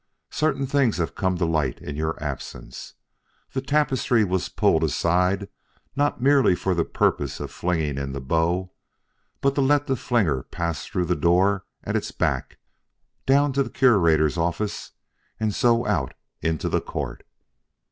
[0.31, 2.95] Certain things have come to light in your absence.
[3.53, 5.47] That tapestry was pulled aside
[5.95, 8.71] not merely for the purpose of flinging in the bow,
[9.41, 12.57] but to let the flinger pass through the door at its back
[13.27, 14.93] down to the Curator's office
[15.39, 17.21] and so out into the court."